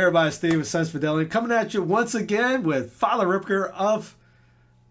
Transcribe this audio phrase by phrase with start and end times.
[0.00, 4.16] Hey everybody, Steve with Sensus Fidelium coming at you once again with Father Ripperger of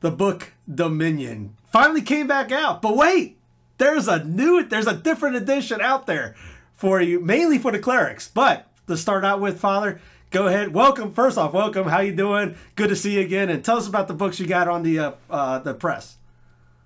[0.01, 1.57] the book Dominion.
[1.65, 3.39] Finally came back out, but wait,
[3.79, 6.35] there's a new, there's a different edition out there
[6.75, 8.27] for you, mainly for the clerics.
[8.27, 10.75] But to start out with, Father, go ahead.
[10.75, 11.11] Welcome.
[11.11, 11.87] First off, welcome.
[11.87, 12.55] How you doing?
[12.75, 13.49] Good to see you again.
[13.49, 16.18] And tell us about the books you got on the uh, uh, the press.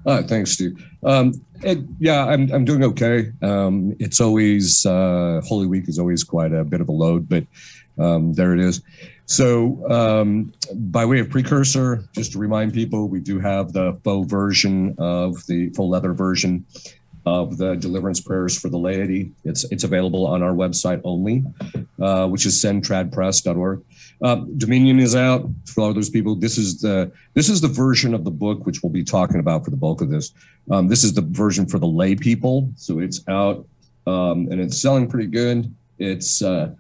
[0.06, 0.84] Uh, thanks, Steve.
[1.04, 3.32] Um, it, yeah, I'm I'm doing okay.
[3.42, 7.46] Um, it's always uh, Holy Week is always quite a bit of a load, but
[7.98, 8.82] um, there it is.
[9.26, 14.30] So, um, by way of precursor, just to remind people, we do have the faux
[14.30, 16.66] version of the full leather version
[17.26, 19.32] of the deliverance prayers for the laity.
[19.46, 21.46] It's it's available on our website only,
[22.02, 23.84] uh, which is sentradpress.org.
[24.24, 26.36] Um, Dominion is out for all those people.
[26.36, 29.66] This is the this is the version of the book which we'll be talking about
[29.66, 30.34] for the bulk of this.
[30.72, 33.68] Um, this is the version for the lay people, so it's out
[34.08, 35.74] um, and it's selling pretty good.
[36.00, 36.74] It's uh,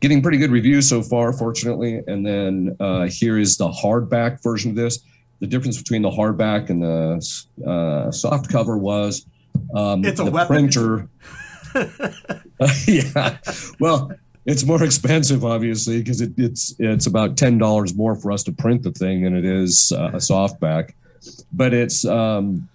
[0.00, 2.00] getting pretty good reviews so far, fortunately.
[2.06, 5.00] And then uh, here is the hardback version of this.
[5.40, 9.26] The difference between the hardback and the uh, soft cover was
[9.74, 10.68] um, It's a the weapon.
[10.68, 11.08] printer.
[12.86, 13.38] yeah,
[13.78, 14.10] well,
[14.48, 18.52] it's more expensive, obviously, because it, it's it's about ten dollars more for us to
[18.52, 20.94] print the thing than it is uh, a softback.
[21.52, 22.68] But it's um,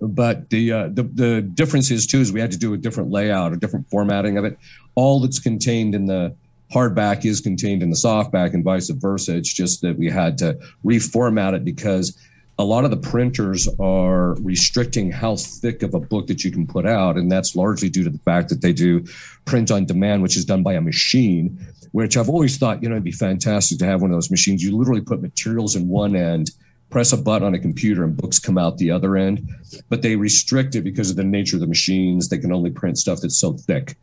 [0.00, 3.10] but the, uh, the the difference is too is we had to do a different
[3.10, 4.58] layout, a different formatting of it.
[4.94, 6.34] All that's contained in the
[6.72, 9.36] hardback is contained in the softback, and vice versa.
[9.36, 12.16] It's just that we had to reformat it because
[12.58, 16.66] a lot of the printers are restricting how thick of a book that you can
[16.66, 19.04] put out, and that's largely due to the fact that they do
[19.44, 21.58] print on demand, which is done by a machine.
[21.92, 24.62] Which I've always thought, you know, it'd be fantastic to have one of those machines.
[24.62, 26.50] You literally put materials in one end
[26.90, 29.46] press a button on a computer and books come out the other end
[29.88, 32.98] but they restrict it because of the nature of the machines they can only print
[32.98, 33.96] stuff that's so thick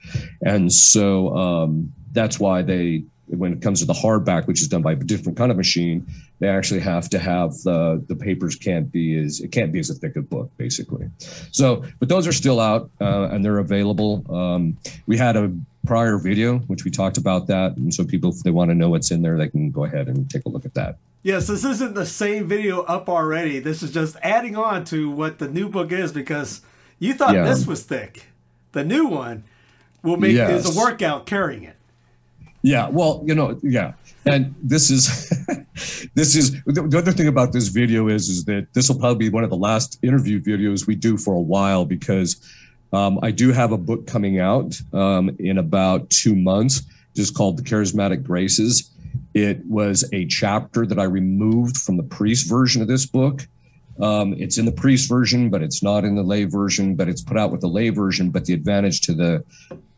[0.45, 4.81] and so um, that's why they when it comes to the hardback which is done
[4.81, 6.05] by a different kind of machine
[6.39, 9.89] they actually have to have the the papers can't be as it can't be as
[9.89, 11.07] a thick a book basically
[11.51, 15.51] so but those are still out uh, and they're available um, we had a
[15.85, 18.89] prior video which we talked about that and so people if they want to know
[18.89, 21.65] what's in there they can go ahead and take a look at that Yes, this
[21.65, 23.57] isn't the same video up already.
[23.57, 26.61] This is just adding on to what the new book is because
[26.99, 27.45] you thought Yeah.
[27.45, 28.27] this was thick.
[28.73, 29.43] The new one
[30.03, 30.67] will make Yes.
[30.67, 31.77] is a workout carrying it.
[32.65, 33.93] Yeah, well, you know, yeah,
[34.25, 35.29] and this is
[36.15, 39.29] this is the, the other thing about this video is is that this will probably
[39.29, 42.43] be one of the last interview videos we do for a while because
[42.91, 46.81] um, I do have a book coming out um, in about two months,
[47.15, 48.89] just called "The Charismatic Graces."
[49.35, 53.47] It was a chapter that I removed from the priest version of this book.
[54.01, 56.95] Um, it's in the priest version, but it's not in the lay version.
[56.95, 58.31] But it's put out with the lay version.
[58.31, 59.43] But the advantage to the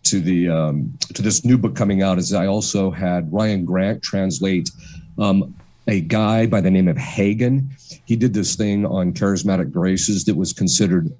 [0.09, 4.01] to the um, to this new book coming out is I also had Ryan Grant
[4.01, 4.69] translate
[5.18, 5.56] um,
[5.88, 7.69] a guy by the name of Hagen.
[8.06, 11.12] He did this thing on charismatic graces that was considered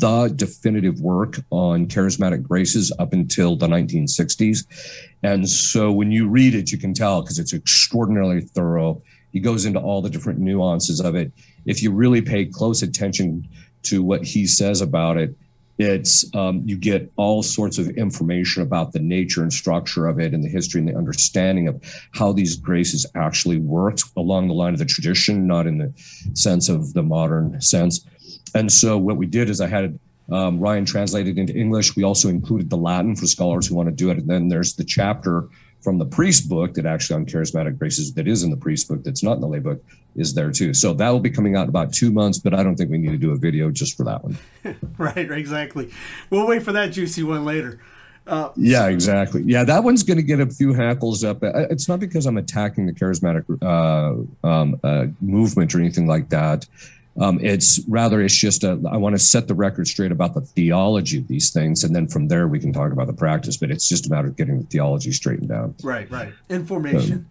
[0.00, 4.66] the definitive work on charismatic graces up until the 1960s.
[5.22, 9.02] And so when you read it, you can tell because it's extraordinarily thorough.
[9.32, 11.32] He goes into all the different nuances of it.
[11.66, 13.46] If you really pay close attention
[13.84, 15.34] to what he says about it,
[15.78, 20.32] it's um, you get all sorts of information about the nature and structure of it
[20.32, 21.82] and the history and the understanding of
[22.12, 25.92] how these graces actually worked along the line of the tradition not in the
[26.34, 28.06] sense of the modern sense.
[28.54, 29.98] And so what we did is i had
[30.30, 31.96] um, ryan translated into english.
[31.96, 34.18] We also included the latin for scholars who want to do it.
[34.18, 35.48] And then there's the chapter
[35.84, 39.04] from the priest book that actually on charismatic graces that is in the priest book
[39.04, 39.80] that's not in the lay book
[40.16, 42.62] is there too so that will be coming out in about two months but i
[42.62, 44.36] don't think we need to do a video just for that one
[44.98, 45.90] Right, exactly.
[46.30, 47.80] We'll wait for that juicy one later.
[48.26, 49.42] Uh, Yeah, exactly.
[49.44, 51.38] Yeah, that one's going to get a few hackles up.
[51.42, 56.66] It's not because I'm attacking the charismatic uh, um, uh, movement or anything like that.
[57.20, 60.40] Um, it's rather, it's just a, I want to set the record straight about the
[60.40, 61.84] theology of these things.
[61.84, 64.28] And then from there, we can talk about the practice, but it's just a matter
[64.28, 65.74] of getting the theology straightened out.
[65.82, 66.32] Right, right.
[66.50, 67.30] Information.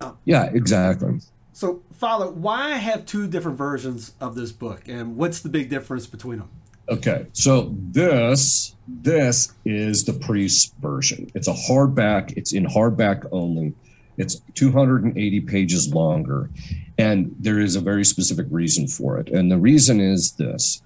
[0.00, 1.20] Um, yeah, exactly.
[1.52, 6.06] So, Father, why have two different versions of this book, and what's the big difference
[6.06, 6.48] between them?
[6.88, 11.30] Okay, so this this is the priest version.
[11.34, 12.36] It's a hardback.
[12.36, 13.74] It's in hardback only.
[14.16, 16.50] It's 280 pages longer,
[16.98, 19.28] and there is a very specific reason for it.
[19.28, 20.82] And the reason is this: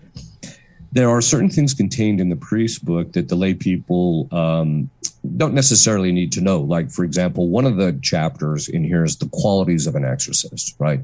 [0.93, 4.89] there are certain things contained in the priest book that the lay people um,
[5.37, 6.61] don't necessarily need to know.
[6.61, 10.75] Like, for example, one of the chapters in here is the qualities of an exorcist,
[10.79, 11.01] right?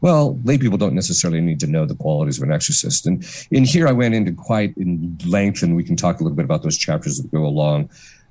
[0.00, 3.06] Well, lay people don't necessarily need to know the qualities of an exorcist.
[3.06, 6.36] And in here, I went into quite in length, and we can talk a little
[6.36, 7.90] bit about those chapters that go along.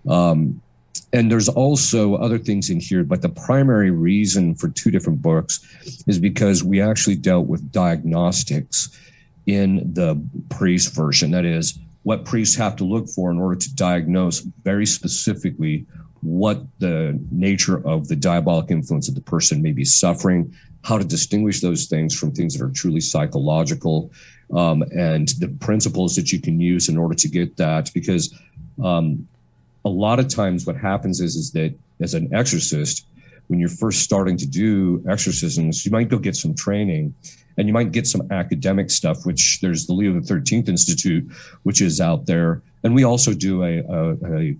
[0.09, 0.61] Um,
[1.15, 5.65] and there's also other things in here, but the primary reason for two different books
[6.07, 8.89] is because we actually dealt with diagnostics
[9.45, 11.31] in the priest version.
[11.31, 15.85] That is, what priests have to look for in order to diagnose very specifically
[16.21, 20.53] what the nature of the diabolic influence of the person may be suffering,
[20.83, 24.11] how to distinguish those things from things that are truly psychological,
[24.53, 27.89] um, and the principles that you can use in order to get that.
[27.93, 28.37] Because
[28.83, 29.25] um,
[29.85, 33.05] a lot of times, what happens is is that as an exorcist,
[33.47, 37.13] when you're first starting to do exorcisms, you might go get some training
[37.57, 41.31] and you might get some academic stuff, which there's the Leo the Thirteenth Institute,
[41.63, 44.55] which is out there, and we also do a, a, a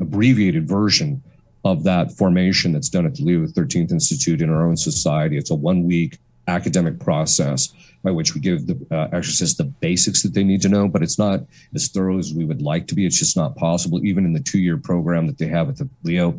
[0.00, 1.22] abbreviated version
[1.64, 5.36] of that formation that's done at the Leo the Thirteenth Institute in our own society.
[5.36, 6.18] It's a one week
[6.48, 10.88] academic process by which we give the uh, the basics that they need to know,
[10.88, 11.40] but it's not
[11.74, 13.04] as thorough as we would like to be.
[13.04, 14.04] It's just not possible.
[14.04, 16.32] Even in the two year program that they have at the Leo,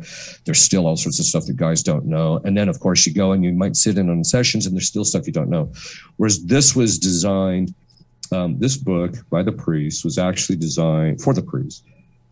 [0.44, 2.40] there's still all sorts of stuff that guys don't know.
[2.44, 4.88] And then, of course, you go and you might sit in on sessions and there's
[4.88, 5.72] still stuff you don't know.
[6.16, 7.74] Whereas this was designed,
[8.32, 11.84] um, this book by the priest was actually designed for the priest,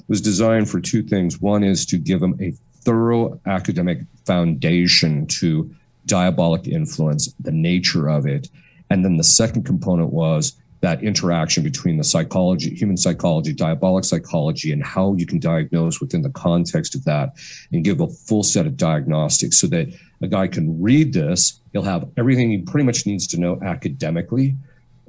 [0.08, 1.40] was designed for two things.
[1.40, 2.52] One is to give them a
[2.82, 5.70] thorough academic foundation to
[6.06, 8.48] diabolic influence, the nature of it,
[8.90, 14.72] and then the second component was that interaction between the psychology, human psychology, diabolic psychology,
[14.72, 17.34] and how you can diagnose within the context of that
[17.72, 19.88] and give a full set of diagnostics so that
[20.22, 21.60] a guy can read this.
[21.72, 24.56] He'll have everything he pretty much needs to know academically.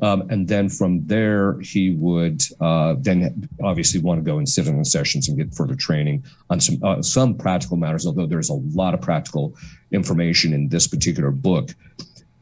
[0.02, 4.68] Um, and then from there, he would uh, then obviously want to go and sit
[4.68, 8.08] in the sessions and get further training on some uh, some practical matters.
[8.08, 9.56] Although there's a lot of practical
[9.92, 11.76] information in this particular book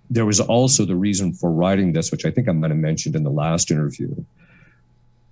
[0.10, 3.16] there was also the reason for writing this, which I think I might have mentioned
[3.16, 4.14] in the last interview,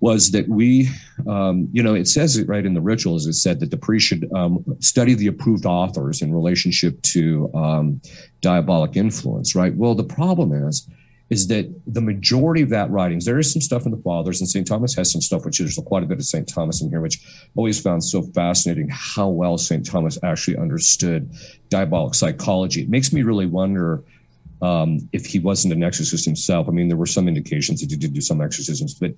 [0.00, 0.88] was that we,
[1.26, 3.26] um, you know, it says it right in the rituals.
[3.26, 8.00] It said that the priest should um, study the approved authors in relationship to um,
[8.40, 9.74] diabolic influence, right?
[9.74, 10.88] Well, the problem is,
[11.30, 14.48] is that the majority of that writings, there is some stuff in the fathers, and
[14.48, 14.66] St.
[14.66, 16.48] Thomas has some stuff, which there's quite a bit of St.
[16.48, 17.20] Thomas in here, which
[17.54, 19.84] always found so fascinating how well St.
[19.84, 21.30] Thomas actually understood
[21.68, 22.82] diabolic psychology.
[22.82, 24.02] It makes me really wonder
[24.62, 26.68] um, if he wasn't an exorcist himself.
[26.68, 29.12] I mean, there were some indications that he did do some exorcisms, but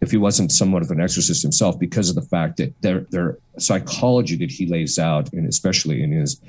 [0.00, 3.38] if he wasn't somewhat of an exorcist himself, because of the fact that their their
[3.58, 6.40] psychology that he lays out, and especially in his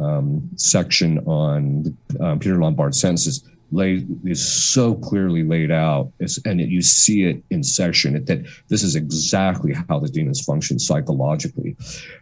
[0.00, 6.12] um, section on um, Peter Lombard's sentences, laid is so clearly laid out
[6.44, 11.76] and you see it in session that this is exactly how the demons function psychologically.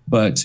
[0.09, 0.39] But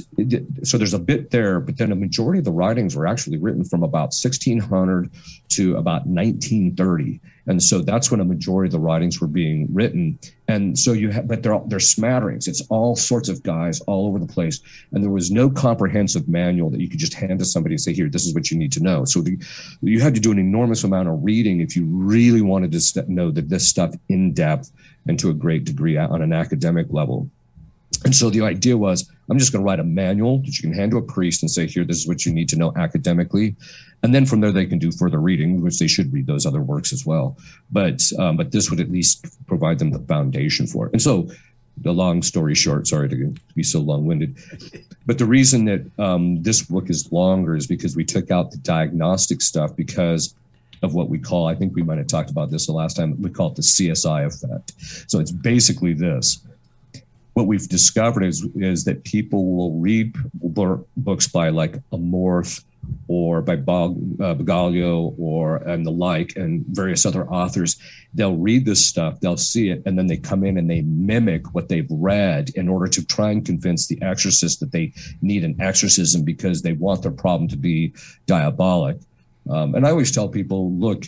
[0.64, 3.64] so there's a bit there but then a majority of the writings were actually written
[3.64, 5.10] from about 1600
[5.50, 10.20] to about 1930 and so that's when a majority of the writings were being written.
[10.48, 12.48] And so you have but they're they're smatterings.
[12.48, 14.60] It's all sorts of guys all over the place.
[14.92, 17.94] And there was no comprehensive manual that you could just hand to somebody and say
[17.94, 19.06] here this is what you need to know.
[19.06, 19.38] So the,
[19.82, 23.32] you had to do an enormous amount of reading if you really wanted to know
[23.32, 24.72] that this stuff in depth
[25.08, 27.30] and to a great degree on an academic level
[28.06, 30.74] and so the idea was I'm just going to write a manual that you can
[30.74, 33.56] hand to a priest and say, here, this is what you need to know academically.
[34.02, 36.62] And then from there, they can do further reading, which they should read those other
[36.62, 37.38] works as well.
[37.72, 40.94] But um, but this would at least provide them the foundation for it.
[40.94, 41.30] And so
[41.82, 44.38] the long story short, sorry to be so long winded,
[45.06, 48.58] but the reason that um, this book is longer is because we took out the
[48.58, 50.34] diagnostic stuff because
[50.82, 53.22] of what we call, I think we might have talked about this the last time,
[53.22, 54.74] we call it the CSI effect.
[55.10, 56.42] So it's basically this
[57.40, 60.14] what we've discovered is is that people will read
[60.98, 62.66] books by like Amorth
[63.08, 67.80] or by uh, Bagaglio or and the like and various other authors.
[68.14, 71.54] They'll read this stuff they'll see it and then they come in and they mimic
[71.54, 74.92] what they've read in order to try and convince the exorcist that they
[75.22, 77.94] need an exorcism because they want their problem to be
[78.26, 78.98] diabolic.
[79.50, 81.06] Um, and i always tell people look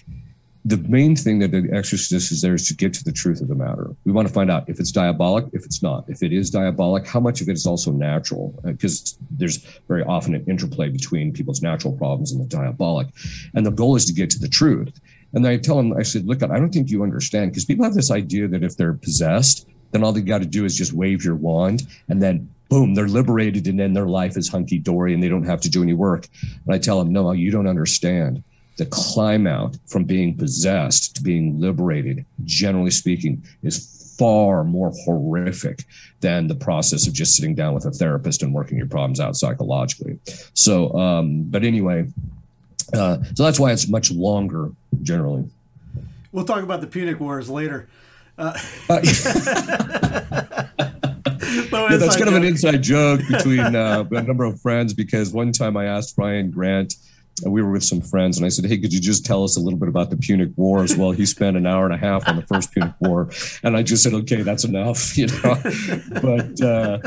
[0.63, 3.48] the main thing that the exorcist is there is to get to the truth of
[3.48, 3.96] the matter.
[4.06, 6.06] We want to find out if it's diabolic, if it's not.
[6.08, 8.53] If it is diabolic, how much of it is also natural?
[8.63, 13.08] Because uh, there's very often an interplay between people's natural problems and the diabolic.
[13.56, 15.00] And the goal is to get to the truth.
[15.34, 17.96] And I tell them, I said, look, I don't think you understand because people have
[17.96, 21.24] this idea that if they're possessed, then all they got to do is just wave
[21.24, 25.22] your wand and then boom, they're liberated and then their life is hunky dory and
[25.22, 26.27] they don't have to do any work.
[26.65, 28.44] And I tell them, no, you don't understand
[28.78, 35.84] the climb out from being possessed to being liberated, generally speaking, is far more horrific
[36.20, 39.36] than the process of just sitting down with a therapist and working your problems out
[39.36, 40.20] psychologically.
[40.54, 42.08] So, um, but anyway,
[42.94, 45.50] uh, so that's why it's much longer generally.
[46.32, 47.90] We'll talk about the Punic Wars later.
[48.38, 48.58] Uh,
[48.90, 49.01] uh,
[51.90, 55.51] yeah, that's kind of an inside joke between uh, a number of friends because one
[55.51, 56.96] time I asked Ryan Grant
[57.46, 59.60] we were with some friends and I said, Hey, could you just tell us a
[59.60, 60.96] little bit about the Punic Wars?
[60.96, 63.30] Well, he spent an hour and a half on the first Punic War.
[63.64, 65.60] And I just said, okay, that's enough, you know,
[66.22, 67.00] but, uh,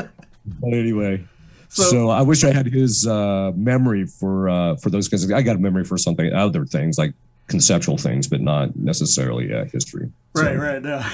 [0.59, 1.23] but anyway,
[1.69, 5.31] so, so, I wish I had his uh, memory for uh, for those kinds of.
[5.31, 7.13] I got a memory for something other things like
[7.47, 10.09] conceptual things, but not necessarily uh, history.
[10.33, 10.61] Right, so.
[10.61, 10.81] right.
[10.81, 11.05] No.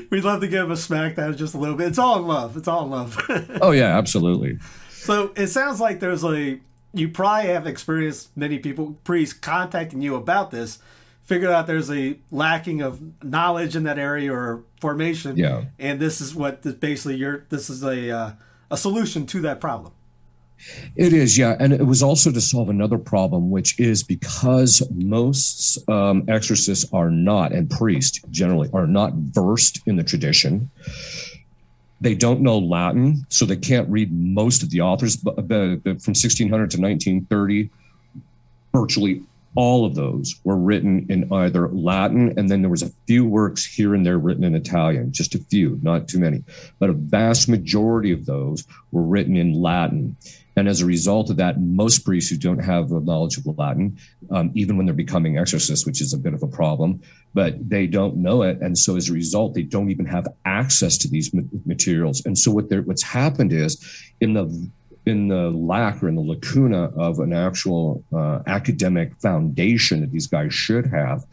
[0.10, 1.88] We'd love to give him a smack that just a little bit.
[1.88, 2.56] It's all in love.
[2.56, 3.16] It's all in love.
[3.62, 4.58] oh yeah, absolutely.
[4.90, 6.60] So it sounds like there's a
[6.98, 10.78] you probably have experienced many people priests contacting you about this
[11.24, 16.20] figured out there's a lacking of knowledge in that area or formation yeah and this
[16.20, 18.32] is what this, basically your this is a uh,
[18.70, 19.92] a solution to that problem
[20.96, 21.56] it is, yeah.
[21.58, 27.10] And it was also to solve another problem, which is because most um, exorcists are
[27.10, 30.70] not, and priests generally are not versed in the tradition.
[32.00, 35.16] They don't know Latin, so they can't read most of the authors.
[35.16, 37.70] But, from 1600 to 1930,
[38.72, 39.22] virtually
[39.54, 43.64] all of those were written in either Latin, and then there was a few works
[43.64, 46.44] here and there written in Italian, just a few, not too many.
[46.78, 50.14] But a vast majority of those were written in Latin.
[50.56, 53.98] And as a result of that, most priests who don't have a knowledge of Latin,
[54.30, 57.02] um, even when they're becoming exorcists, which is a bit of a problem,
[57.34, 58.58] but they don't know it.
[58.62, 61.30] And so as a result, they don't even have access to these
[61.66, 62.24] materials.
[62.24, 63.84] And so what what's happened is
[64.20, 64.70] in the
[65.04, 70.26] in the lack or in the lacuna of an actual uh, academic foundation that these
[70.26, 71.24] guys should have,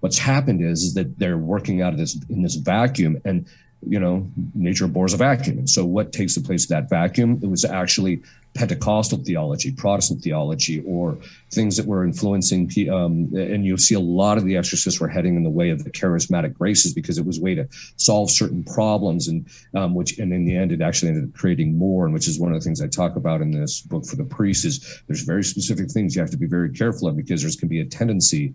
[0.00, 3.46] what's happened is, is that they're working out of this in this vacuum and
[3.86, 7.40] you know nature abhors a vacuum and so what takes the place of that vacuum
[7.42, 8.22] it was actually
[8.54, 11.16] Pentecostal theology, Protestant theology, or
[11.52, 12.70] things that were influencing.
[12.90, 15.84] Um, and you'll see a lot of the exorcists were heading in the way of
[15.84, 20.18] the charismatic graces because it was a way to solve certain problems, and um, which,
[20.18, 22.04] and in the end, it actually ended up creating more.
[22.04, 24.24] And which is one of the things I talk about in this book for the
[24.24, 27.56] priests is there's very specific things you have to be very careful of because there's
[27.60, 28.54] can be a tendency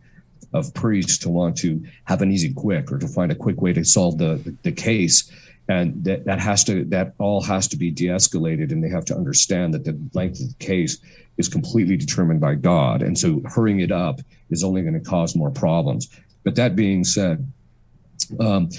[0.53, 3.71] of priests to want to have an easy quick or to find a quick way
[3.73, 5.31] to solve the, the, the case
[5.67, 9.15] and that, that has to that all has to be de-escalated and they have to
[9.15, 10.99] understand that the length of the case
[11.37, 13.01] is completely determined by god.
[13.01, 16.07] And so hurrying it up is only going to cause more problems.
[16.43, 17.51] But that being said
[18.39, 18.69] um,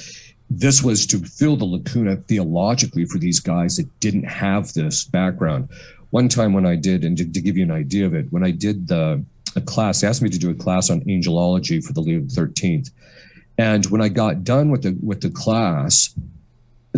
[0.49, 5.69] this was to fill the lacuna theologically for these guys that didn't have this background.
[6.11, 8.45] One time when i did and to, to give you an idea of it when
[8.45, 9.23] i did the
[9.57, 12.91] a class they asked me to do a class on angelology for the leo 13th
[13.59, 16.15] and when i got done with the with the class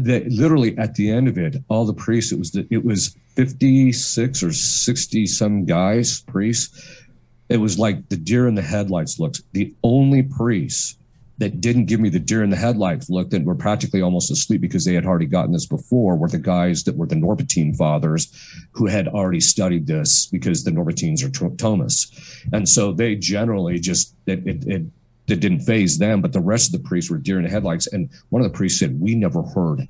[0.04, 3.16] that literally at the end of it, all the priests, it was the, it was
[3.36, 7.04] 56 or 60 some guys, priests.
[7.48, 9.42] It was like the deer in the headlights looks.
[9.52, 10.98] The only priests
[11.38, 14.60] that didn't give me the deer in the headlights look that were practically almost asleep
[14.60, 18.32] because they had already gotten this before were the guys that were the Norbertine fathers
[18.72, 22.44] who had already studied this because the Norbertines are Thomists.
[22.52, 24.82] And so they generally just, it, it, it
[25.28, 27.86] that didn't phase them, but the rest of the priests were deer in the headlights.
[27.86, 29.86] And one of the priests said, We never heard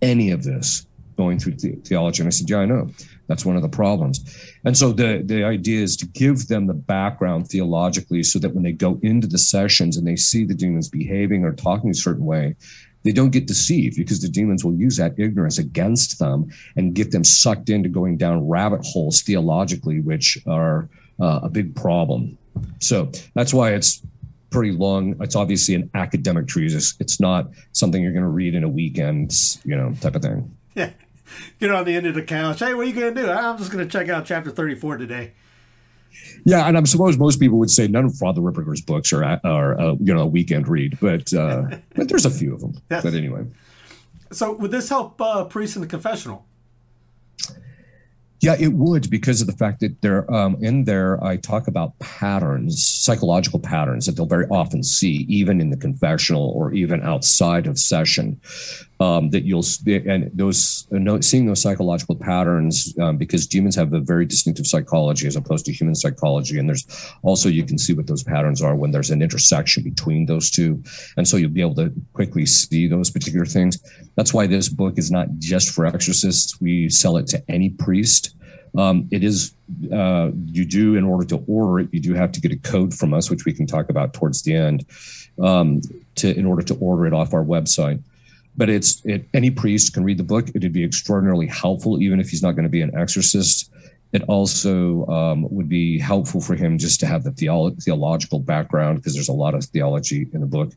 [0.00, 2.22] any of this going through the- theology.
[2.22, 2.90] And I said, Yeah, I know.
[3.26, 4.20] That's one of the problems.
[4.64, 8.62] And so the, the idea is to give them the background theologically so that when
[8.62, 12.26] they go into the sessions and they see the demons behaving or talking a certain
[12.26, 12.54] way,
[13.04, 17.10] they don't get deceived because the demons will use that ignorance against them and get
[17.10, 20.88] them sucked into going down rabbit holes theologically, which are
[21.20, 22.36] uh, a big problem.
[22.80, 24.02] So that's why it's
[24.52, 25.16] pretty long.
[25.20, 26.94] It's obviously an academic treatise.
[27.00, 29.32] It's not something you're going to read in a weekend,
[29.64, 30.56] you know, type of thing.
[30.74, 30.90] Yeah.
[31.58, 32.60] Get on the end of the couch.
[32.60, 33.30] Hey, what are you going to do?
[33.30, 35.32] I'm just going to check out chapter 34 today.
[36.44, 39.80] Yeah, and I suppose most people would say none of Father Ripperger's books are, are
[39.80, 42.80] uh, you know, a weekend read, but uh, but there's a few of them.
[42.90, 43.02] Yes.
[43.02, 43.46] But anyway.
[44.30, 46.44] So would this help uh, priests in the confessional?
[48.42, 51.96] Yeah, it would because of the fact that there, um, in there, I talk about
[52.00, 57.68] patterns, psychological patterns that they'll very often see, even in the confessional or even outside
[57.68, 58.40] of session.
[59.02, 63.98] Um, that you'll and those uh, seeing those psychological patterns um, because demons have a
[64.12, 66.86] very distinctive psychology as opposed to human psychology, and there's
[67.22, 70.80] also you can see what those patterns are when there's an intersection between those two,
[71.16, 73.74] and so you'll be able to quickly see those particular things.
[74.14, 76.60] That's why this book is not just for exorcists.
[76.60, 78.36] We sell it to any priest.
[78.78, 79.52] Um, it is
[79.92, 82.94] uh, you do in order to order it, you do have to get a code
[82.94, 84.86] from us, which we can talk about towards the end,
[85.42, 85.80] um,
[86.16, 88.00] to in order to order it off our website.
[88.56, 90.48] But it's it, any priest can read the book.
[90.48, 93.70] It would be extraordinarily helpful, even if he's not going to be an exorcist.
[94.12, 98.98] It also um, would be helpful for him just to have the theolo- theological background
[98.98, 100.72] because there's a lot of theology in the book.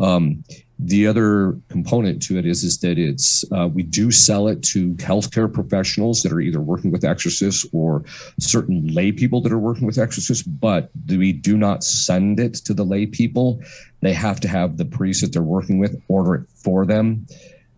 [0.00, 0.44] Um,
[0.78, 4.94] the other component to it is is that it's uh, we do sell it to
[4.94, 8.04] healthcare professionals that are either working with exorcists or
[8.40, 12.74] certain lay people that are working with exorcists but we do not send it to
[12.74, 13.62] the lay people.
[14.00, 17.26] They have to have the priest that they're working with order it for them.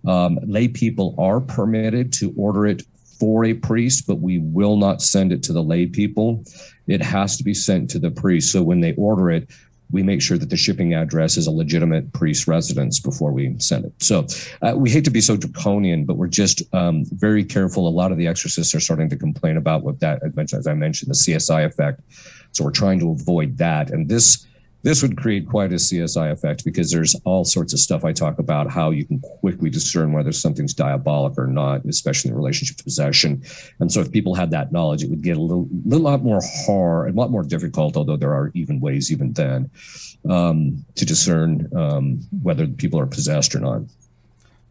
[0.07, 2.83] Um, lay people are permitted to order it
[3.19, 6.45] for a priest but we will not send it to the lay people.
[6.87, 8.53] It has to be sent to the priest.
[8.53, 9.51] So when they order it
[9.91, 13.85] we make sure that the shipping address is a legitimate priest residence before we send
[13.85, 13.93] it.
[13.99, 14.27] So
[14.63, 17.87] uh, we hate to be so draconian, but we're just um, very careful.
[17.87, 21.11] A lot of the exorcists are starting to complain about what that, as I mentioned,
[21.11, 22.01] the CSI effect.
[22.53, 23.91] So we're trying to avoid that.
[23.91, 24.47] And this
[24.87, 28.39] this would create quite a CSI effect because there's all sorts of stuff I talk
[28.39, 32.85] about how you can quickly discern whether something's diabolic or not, especially in relationship to
[32.85, 33.43] possession.
[33.81, 36.39] And so if people had that knowledge, it would get a little, little lot more
[36.65, 39.71] hard, a lot more difficult, although there are even ways even then
[40.31, 43.83] um, to discern um, whether people are possessed or not.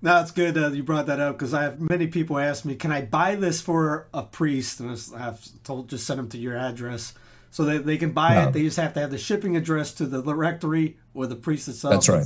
[0.01, 2.75] No, it's good that you brought that up because I have many people ask me,
[2.75, 6.55] "Can I buy this for a priest?" And I've told just send them to your
[6.55, 7.13] address
[7.55, 8.51] so they, they can buy it.
[8.51, 11.93] They just have to have the shipping address to the rectory or the priest itself.
[11.93, 12.25] That's right.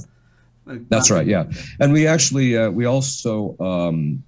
[0.67, 1.27] Uh, That's right.
[1.27, 1.43] Yeah,
[1.79, 4.24] and we actually uh, we also um,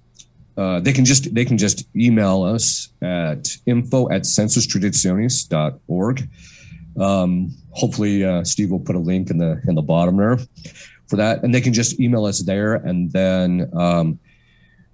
[0.56, 6.28] uh, they can just they can just email us at info at sensustraditionis.org.
[7.00, 10.38] Um, hopefully, uh, Steve will put a link in the in the bottom there
[11.08, 13.68] for that, and they can just email us there, and then.
[13.74, 14.20] Um,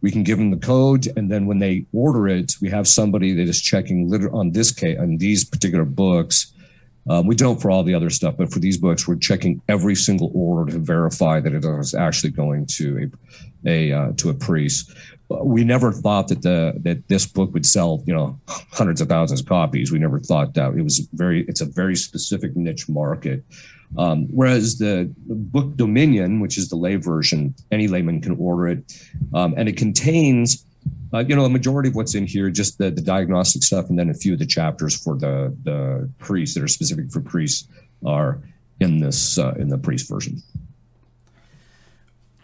[0.00, 3.32] we can give them the code and then when they order it we have somebody
[3.34, 6.52] that is checking on this case on these particular books
[7.08, 9.94] um, we don't for all the other stuff but for these books we're checking every
[9.94, 13.10] single order to verify that it is actually going to
[13.66, 14.92] a, a uh, to a priest.
[15.28, 19.40] We never thought that the that this book would sell you know hundreds of thousands
[19.40, 19.92] of copies.
[19.92, 20.74] We never thought that.
[20.74, 23.44] It was very it's a very specific niche market.
[23.96, 29.02] Um, whereas the book Dominion, which is the lay version, any layman can order it,
[29.32, 30.64] um, and it contains,
[31.12, 33.98] uh, you know, a majority of what's in here, just the, the diagnostic stuff, and
[33.98, 37.68] then a few of the chapters for the the priests that are specific for priests
[38.04, 38.40] are
[38.80, 40.42] in this uh, in the priest version.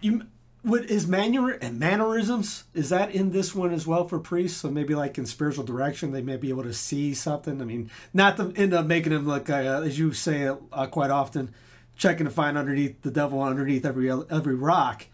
[0.01, 0.27] You
[0.63, 4.61] what is manner and mannerisms is that in this one as well for priests?
[4.61, 7.61] So maybe like in spiritual direction they may be able to see something.
[7.61, 11.11] I mean not to end up making them look uh, as you say uh, quite
[11.11, 11.53] often
[11.97, 15.07] checking to find underneath the devil underneath every every rock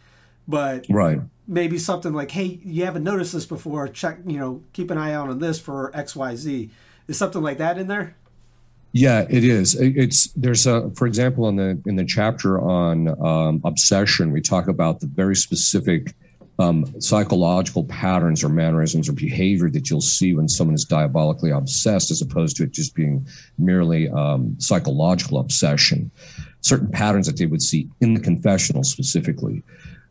[0.49, 4.91] but right maybe something like hey you haven't noticed this before check you know keep
[4.91, 6.71] an eye out on this for xyz
[7.09, 8.15] is something like that in there
[8.93, 9.77] yeah, it is.
[9.81, 14.67] It's there's a for example in the in the chapter on um, obsession, we talk
[14.67, 16.13] about the very specific
[16.59, 22.11] um, psychological patterns or mannerisms or behavior that you'll see when someone is diabolically obsessed,
[22.11, 23.27] as opposed to it just being
[23.59, 26.11] merely um, psychological obsession.
[26.61, 29.63] Certain patterns that they would see in the confessional specifically.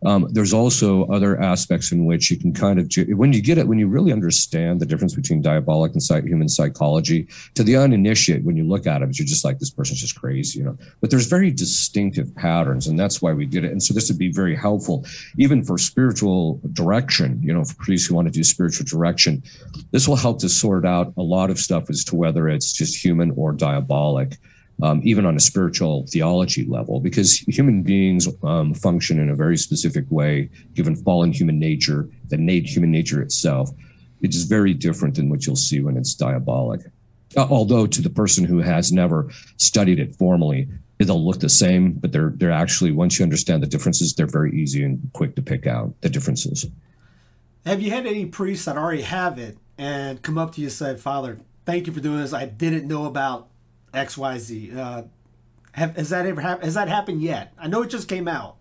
[0.06, 3.68] Um, there's also other aspects in which you can kind of, when you get it,
[3.68, 8.56] when you really understand the difference between diabolic and human psychology, to the uninitiated, when
[8.56, 10.78] you look at it, you're just like, this person's just crazy, you know.
[11.02, 13.72] But there's very distinctive patterns, and that's why we did it.
[13.72, 15.06] And so this would be very helpful,
[15.38, 19.44] even for spiritual direction, you know, for priests who want to do spiritual direction.
[19.92, 23.04] This will help to sort out a lot of stuff as to whether it's just
[23.04, 24.38] human or diabolic
[24.82, 29.58] um, even on a spiritual theology level, because human beings um, function in a very
[29.58, 33.70] specific way, given fallen human nature, the innate human nature itself.
[34.22, 36.82] It is very different than what you'll see when it's diabolic.
[37.38, 41.94] Uh, although to the person who has never studied it formally, it'll look the same,
[41.94, 45.42] but they're they're actually once you understand the differences, they're very easy and quick to
[45.42, 46.66] pick out the differences.
[47.66, 50.74] Have you had any priests that already have it and come up to you and
[50.74, 52.34] say, Father, thank you for doing this.
[52.34, 53.49] I didn't know about
[53.94, 54.72] X Y Z.
[54.76, 55.04] Uh,
[55.74, 56.66] have, has that ever happened?
[56.66, 57.54] Has that happened yet?
[57.58, 58.58] I know it just came out.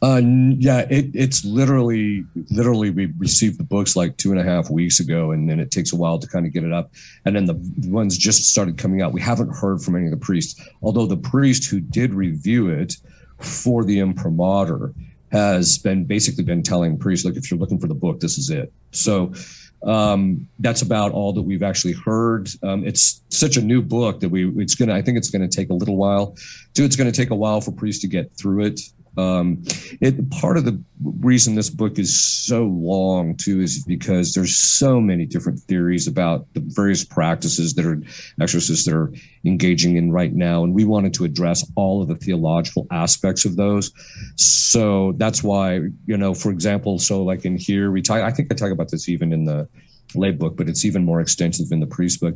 [0.00, 4.70] Uh, yeah, it, it's literally, literally, we received the books like two and a half
[4.70, 6.92] weeks ago, and then it takes a while to kind of get it up.
[7.24, 9.12] And then the, ones just started coming out.
[9.12, 12.96] We haven't heard from any of the priests, although the priest who did review it
[13.40, 14.94] for the imprimatur
[15.32, 18.50] has been basically been telling priests, look, if you're looking for the book, this is
[18.50, 18.72] it.
[18.92, 19.32] So
[19.82, 22.48] um, that's about all that we've actually heard.
[22.62, 25.70] Um, it's such a new book that we, it's gonna, I think it's gonna take
[25.70, 26.36] a little while.
[26.74, 28.80] Two, it's gonna take a while for priests to get through it.
[29.18, 29.64] Um,
[30.00, 35.00] it part of the reason this book is so long too is because there's so
[35.00, 38.00] many different theories about the various practices that are
[38.40, 39.12] exorcists that are
[39.44, 43.56] engaging in right now, and we wanted to address all of the theological aspects of
[43.56, 43.92] those.
[44.36, 48.22] So that's why you know, for example, so like in here we talk.
[48.22, 49.68] I think I talk about this even in the
[50.14, 52.34] lay book, but it's even more extensive in the priest book.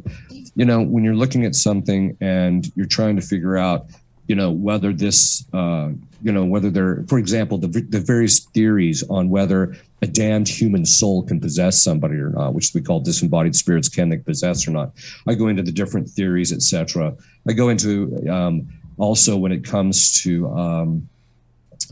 [0.54, 3.86] You know, when you're looking at something and you're trying to figure out
[4.26, 5.90] you know whether this uh,
[6.22, 10.84] you know whether they're for example the, the various theories on whether a damned human
[10.84, 14.70] soul can possess somebody or not which we call disembodied spirits can they possess or
[14.70, 14.92] not.
[15.26, 17.14] I go into the different theories etc
[17.48, 21.08] i go into um, also when it comes to um,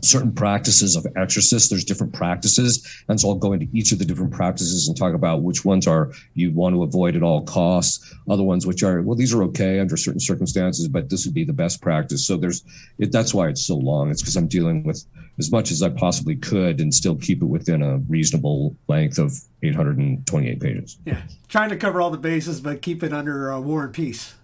[0.03, 1.69] certain practices of exorcists.
[1.69, 3.03] There's different practices.
[3.07, 5.87] And so I'll go into each of the different practices and talk about which ones
[5.87, 9.43] are you want to avoid at all costs, other ones which are, well, these are
[9.43, 12.25] okay under certain circumstances, but this would be the best practice.
[12.25, 12.63] So there's,
[12.97, 14.09] it, that's why it's so long.
[14.09, 15.05] It's because I'm dealing with
[15.39, 19.33] as much as I possibly could and still keep it within a reasonable length of
[19.63, 20.97] 828 pages.
[21.05, 21.21] Yeah.
[21.47, 24.35] Trying to cover all the bases, but keep it under uh, War and Peace.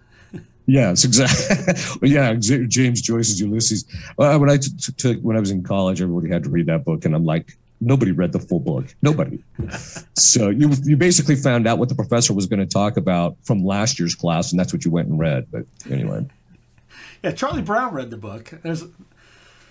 [0.68, 2.10] Yes, exactly.
[2.10, 3.86] yeah, James Joyce's Ulysses.
[4.18, 6.84] Uh, when I t- t- when I was in college, everybody had to read that
[6.84, 8.84] book, and I'm like, nobody read the full book.
[9.00, 9.42] Nobody.
[10.12, 13.64] so you you basically found out what the professor was going to talk about from
[13.64, 15.46] last year's class, and that's what you went and read.
[15.50, 16.26] But anyway.
[17.24, 18.52] Yeah, Charlie Brown read the book.
[18.62, 18.84] There's.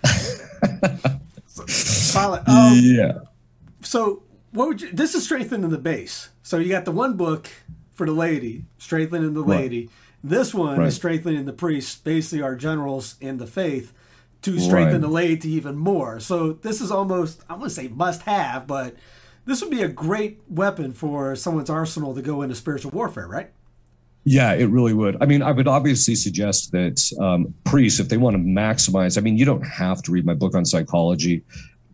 [1.67, 2.41] Solid.
[2.47, 3.19] Um, yeah.
[3.83, 4.91] So what would you?
[4.91, 6.29] This is strengthening the base.
[6.41, 7.47] So you got the one book
[7.93, 9.81] for the lady, strengthening the lady.
[9.81, 9.91] Right
[10.23, 10.87] this one right.
[10.87, 13.93] is strengthening the priests, basically our generals in the faith,
[14.41, 15.01] to strengthen right.
[15.01, 16.19] the laity even more.
[16.19, 18.95] So this is almost I wouldn't say must have, but
[19.45, 23.51] this would be a great weapon for someone's arsenal to go into spiritual warfare, right?
[24.25, 25.15] Yeah, it really would.
[25.21, 29.21] I mean, I would obviously suggest that um, priests, if they want to maximize, I
[29.21, 31.43] mean, you don't have to read my book on psychology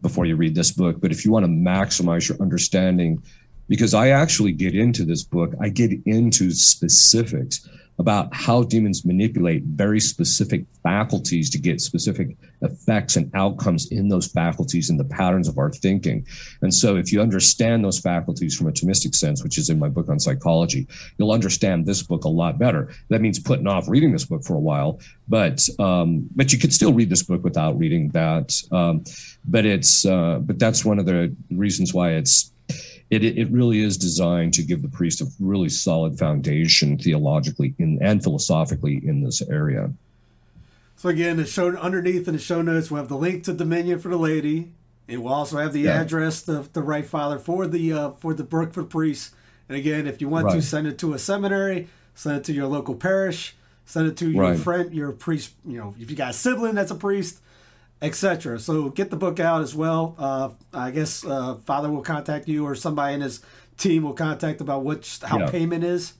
[0.02, 3.22] before you read this book, but if you want to maximize your understanding,
[3.68, 9.63] because I actually get into this book, I get into specifics about how demons manipulate
[9.63, 15.47] very specific faculties to get specific effects and outcomes in those faculties and the patterns
[15.47, 16.25] of our thinking.
[16.62, 19.89] And so, if you understand those faculties from a Thomistic sense, which is in my
[19.89, 22.91] book on psychology, you'll understand this book a lot better.
[23.10, 26.73] That means putting off reading this book for a while, but um, but you could
[26.73, 28.60] still read this book without reading that.
[28.71, 29.03] Um,
[29.45, 32.53] but it's uh, but that's one of the reasons why it's
[33.21, 38.02] it, it really is designed to give the priest a really solid foundation theologically in,
[38.02, 39.91] and philosophically in this area.
[40.95, 42.89] So again, it's shown underneath in the show notes.
[42.89, 44.71] We'll have the link to Dominion for the lady.
[45.08, 46.02] It will also have the yeah.
[46.02, 49.32] address, the the right father for the uh, for the book for priests.
[49.67, 50.56] And again, if you want right.
[50.56, 53.54] to send it to a seminary, send it to your local parish,
[53.86, 54.60] send it to your right.
[54.60, 55.52] friend, your priest.
[55.65, 57.41] You know, if you got a sibling that's a priest,
[58.04, 58.60] etc.
[58.60, 60.16] So get the book out as well.
[60.20, 63.42] Uh, I guess uh, Father will contact you, or somebody in his
[63.78, 65.50] team will contact about what how yeah.
[65.50, 66.13] payment is.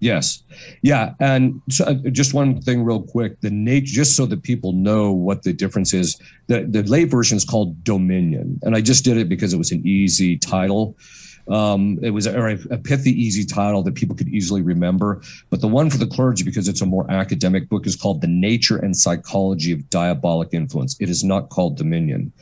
[0.00, 0.42] Yes,
[0.82, 3.40] yeah, and so, uh, just one thing, real quick.
[3.40, 6.20] The nature, just so that people know what the difference is.
[6.46, 9.72] The the lay version is called Dominion, and I just did it because it was
[9.72, 10.96] an easy title.
[11.48, 15.20] Um, it was a, a, pithy, easy title that people could easily remember.
[15.50, 18.28] But the one for the clergy, because it's a more academic book, is called The
[18.28, 20.96] Nature and Psychology of Diabolic Influence.
[21.00, 22.32] It is not called Dominion.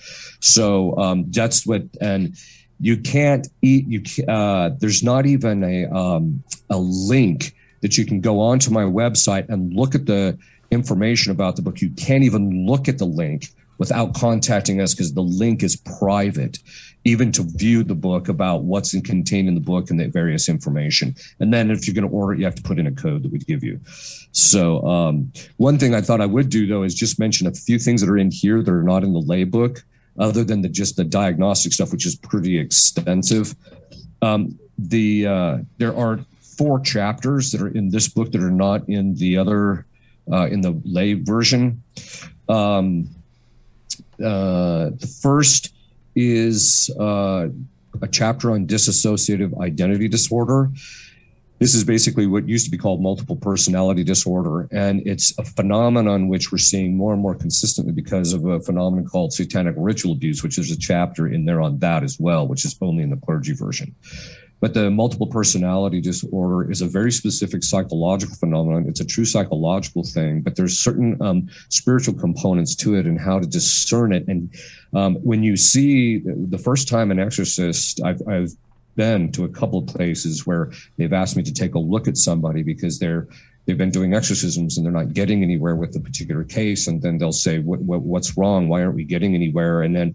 [0.40, 2.36] So um, that's what, and
[2.78, 8.20] you can't eat, you uh, there's not even a, um, a link that you can
[8.20, 10.38] go onto my website and look at the
[10.70, 11.80] information about the book.
[11.80, 16.58] You can't even look at the link without contacting us because the link is private
[17.04, 20.48] even to view the book about what's in, contained in the book and the various
[20.48, 21.14] information.
[21.40, 23.22] And then if you're going to order it, you have to put in a code
[23.24, 23.80] that we give you.
[24.32, 27.78] So um, one thing I thought I would do though is just mention a few
[27.78, 29.84] things that are in here that are not in the lay book,
[30.18, 33.54] other than the just the diagnostic stuff, which is pretty extensive.
[34.20, 38.88] Um, the uh, there are four chapters that are in this book that are not
[38.88, 39.86] in the other
[40.30, 41.82] uh, in the lay version.
[42.48, 43.08] Um,
[44.22, 45.71] uh, the first
[46.14, 47.48] is uh,
[48.00, 50.70] a chapter on dissociative identity disorder.
[51.58, 54.68] this is basically what used to be called multiple personality disorder.
[54.72, 59.06] And it's a phenomenon which we're seeing more and more consistently because of a phenomenon
[59.06, 62.64] called satanic ritual abuse, which there's a chapter in there on that as well, which
[62.64, 63.94] is only in the clergy version.
[64.62, 68.86] But the multiple personality disorder is a very specific psychological phenomenon.
[68.86, 73.40] It's a true psychological thing, but there's certain um, spiritual components to it and how
[73.40, 74.24] to discern it.
[74.28, 74.54] And
[74.94, 78.52] um, when you see the first time an exorcist, I've, I've
[78.94, 82.16] been to a couple of places where they've asked me to take a look at
[82.16, 83.26] somebody because they're
[83.66, 87.18] they've been doing exorcisms and they're not getting anywhere with the particular case and then
[87.18, 90.14] they'll say what, what, what's wrong why aren't we getting anywhere and then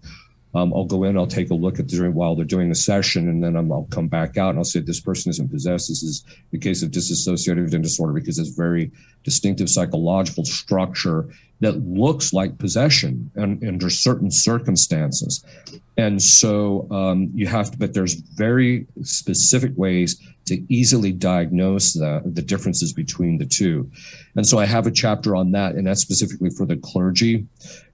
[0.54, 3.28] um, I'll go in, I'll take a look at the while they're doing the session,
[3.28, 5.88] and then i will come back out and I'll say this person isn't possessed.
[5.88, 8.90] This is the case of dissociative disorder because it's very
[9.24, 11.28] distinctive psychological structure
[11.60, 15.44] that looks like possession and under certain circumstances.
[15.96, 22.22] And so um, you have to, but there's very specific ways to easily diagnose the,
[22.24, 23.90] the differences between the two.
[24.36, 27.46] And so I have a chapter on that, and that's specifically for the clergy.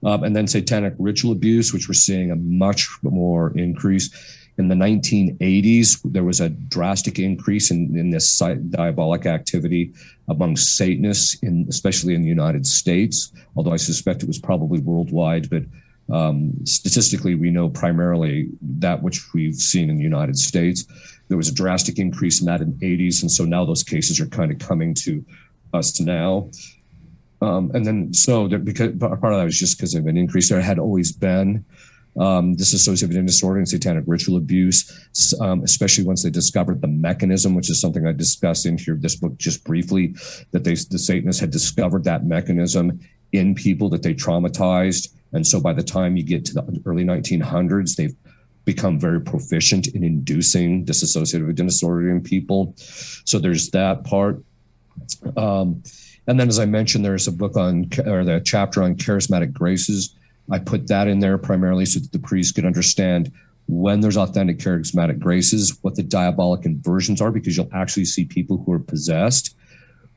[0.05, 4.09] Um, and then satanic ritual abuse, which we're seeing a much more increase.
[4.57, 8.39] In the 1980s, there was a drastic increase in, in this
[8.69, 9.93] diabolic activity
[10.29, 15.49] among Satanists, in, especially in the United States, although I suspect it was probably worldwide.
[15.49, 15.63] But
[16.13, 20.85] um, statistically, we know primarily that which we've seen in the United States.
[21.27, 23.21] There was a drastic increase in that in the 80s.
[23.23, 25.25] And so now those cases are kind of coming to
[25.73, 26.49] us now.
[27.41, 30.61] Um, and then, so because part of that was just because of an increase there
[30.61, 31.65] had always been
[32.17, 37.69] um, dissociative disorder and satanic ritual abuse, um, especially once they discovered the mechanism, which
[37.69, 40.15] is something I discussed in here, this book just briefly,
[40.51, 42.99] that they, the Satanists had discovered that mechanism
[43.31, 45.09] in people that they traumatized.
[45.33, 48.15] And so by the time you get to the early 1900s, they've
[48.63, 52.73] become very proficient in inducing dissociative disorder in people.
[52.77, 54.43] So there's that part.
[55.37, 55.83] Um,
[56.27, 60.15] and then, as I mentioned, there's a book on, or the chapter on charismatic graces
[60.49, 63.31] I put that in there primarily so that the priest could understand
[63.67, 68.61] when there's authentic charismatic graces, what the diabolic inversions are, because you'll actually see people
[68.63, 69.55] who are possessed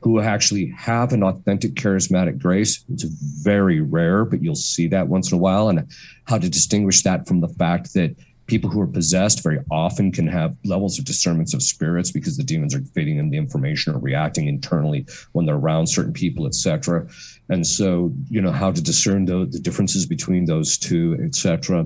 [0.01, 2.83] who actually have an authentic charismatic grace.
[2.89, 5.87] It's very rare, but you'll see that once in a while, and
[6.25, 8.15] how to distinguish that from the fact that
[8.49, 12.43] people who are possessed very often can have levels of discernments of spirits because the
[12.43, 17.07] demons are feeding them the information or reacting internally when they're around certain people, etc.
[17.49, 21.85] And so, you know, how to discern the, the differences between those two, etc.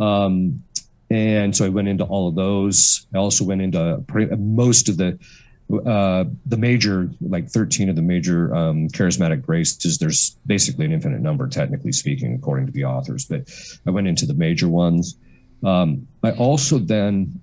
[0.00, 0.62] Um,
[1.10, 3.06] and so I went into all of those.
[3.14, 4.04] I also went into
[4.38, 5.18] most of the
[5.84, 9.98] uh, the major, like 13 of the major um, charismatic graces.
[9.98, 13.26] There's basically an infinite number, technically speaking, according to the authors.
[13.26, 13.50] But
[13.86, 15.16] I went into the major ones.
[15.64, 17.40] Um, I also then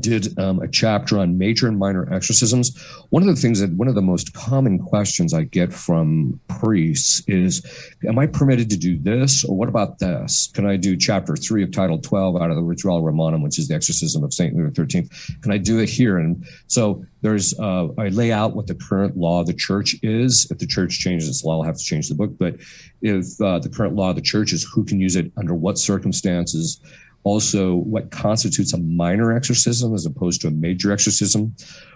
[0.00, 2.76] did um, a chapter on major and minor exorcisms.
[3.10, 7.22] One of the things that one of the most common questions I get from priests
[7.26, 7.64] is,
[8.06, 9.44] Am I permitted to do this?
[9.44, 10.50] Or what about this?
[10.54, 13.68] Can I do chapter three of title 12 out of the Rituale Romanum, which is
[13.68, 14.54] the exorcism of St.
[14.54, 15.08] Louis XIII?
[15.40, 16.18] Can I do it here?
[16.18, 20.46] And so there's, uh, I lay out what the current law of the church is.
[20.50, 22.32] If the church changes its law, I'll have to change the book.
[22.38, 22.56] But
[23.02, 25.78] if uh, the current law of the church is who can use it under what
[25.78, 26.80] circumstances,
[27.26, 31.52] also what constitutes a minor exorcism as opposed to a major exorcism.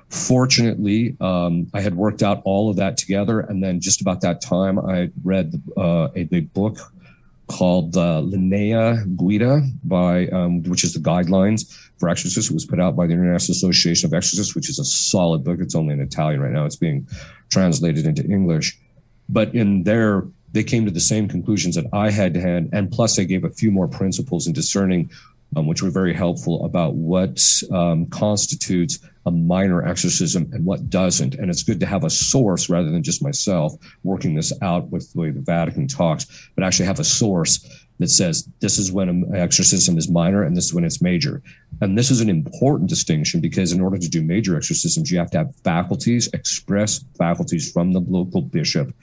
[0.09, 3.39] Fortunately, um, I had worked out all of that together.
[3.39, 6.79] And then just about that time, I read uh, a, a, book
[7.47, 12.51] called uh, Linea Guida by, um, which is the guidelines for exorcists.
[12.51, 15.61] It was put out by the International Association of Exorcists, which is a solid book.
[15.61, 16.65] It's only in Italian right now.
[16.65, 17.07] It's being
[17.51, 18.77] translated into English.
[19.29, 23.17] But in there, they came to the same conclusions that I had had, and plus
[23.17, 25.11] they gave a few more principles in discerning,
[25.57, 31.35] um, which were very helpful about what um, constitutes a minor exorcism and what doesn't.
[31.35, 35.13] And it's good to have a source rather than just myself working this out with
[35.13, 39.11] the way the Vatican talks, but actually have a source that says this is when
[39.11, 41.43] an exorcism is minor and this is when it's major.
[41.83, 45.31] And this is an important distinction because in order to do major exorcisms, you have
[45.33, 48.95] to have faculties, express faculties from the local bishop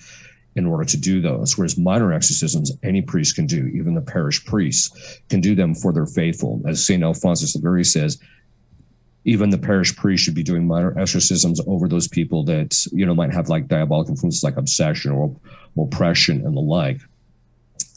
[0.57, 1.57] in order to do those.
[1.57, 5.93] Whereas minor exorcisms, any priest can do, even the parish priests can do them for
[5.93, 6.61] their faithful.
[6.67, 7.03] As St.
[7.03, 8.19] Alphonsus Liguori says,
[9.23, 13.13] even the parish priest should be doing minor exorcisms over those people that, you know,
[13.13, 15.35] might have like diabolic influences like obsession or
[15.77, 17.01] oppression and the like.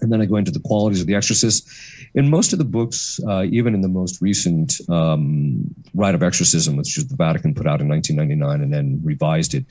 [0.03, 1.69] And then I go into the qualities of the exorcist.
[2.15, 6.77] In most of the books, uh, even in the most recent um, Rite of Exorcism,
[6.77, 9.65] which the Vatican put out in 1999 and then revised it,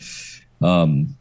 [0.62, 1.16] um,